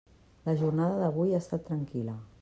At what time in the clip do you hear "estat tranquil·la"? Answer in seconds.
1.45-2.17